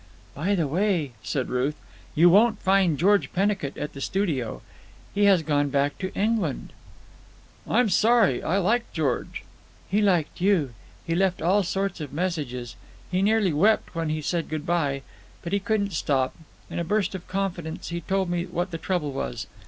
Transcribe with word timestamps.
"By 0.33 0.55
the 0.55 0.67
way," 0.67 1.11
said 1.21 1.49
Ruth, 1.49 1.75
"you 2.15 2.27
won't 2.31 2.57
find 2.59 2.97
George 2.97 3.31
Pennicut 3.33 3.77
at 3.77 3.93
the 3.93 4.01
studio. 4.01 4.63
He 5.13 5.25
has 5.25 5.43
gone 5.43 5.69
back 5.69 5.99
to 5.99 6.11
England." 6.15 6.73
"I'm 7.69 7.87
sorry. 7.89 8.41
I 8.41 8.57
liked 8.57 8.95
George." 8.95 9.43
"He 9.91 10.01
liked 10.01 10.41
you. 10.41 10.73
He 11.05 11.13
left 11.13 11.39
all 11.39 11.61
sorts 11.61 12.01
of 12.01 12.13
messages. 12.13 12.75
He 13.11 13.21
nearly 13.21 13.53
wept 13.53 13.93
when 13.93 14.09
he 14.09 14.23
said 14.23 14.49
good 14.49 14.65
bye. 14.65 15.03
But 15.43 15.53
he 15.53 15.61
wouldn't 15.69 15.93
stop. 15.93 16.33
In 16.67 16.79
a 16.79 16.83
burst 16.83 17.13
of 17.13 17.27
confidence 17.27 17.89
he 17.89 18.01
told 18.01 18.27
me 18.27 18.45
what 18.47 18.71
the 18.71 18.79
trouble 18.79 19.11
was. 19.11 19.45